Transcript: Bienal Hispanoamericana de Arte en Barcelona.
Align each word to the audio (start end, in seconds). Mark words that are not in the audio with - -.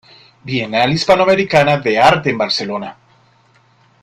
Bienal 0.43 0.93
Hispanoamericana 0.93 1.77
de 1.77 1.99
Arte 1.99 2.31
en 2.31 2.37
Barcelona. 2.39 2.97